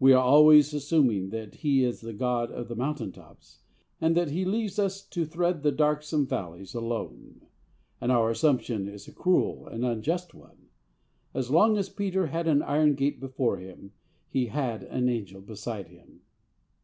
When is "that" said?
1.30-1.54, 4.16-4.32